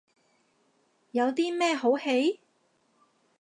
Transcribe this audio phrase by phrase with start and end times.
[1.11, 2.39] 有啲乜好戯？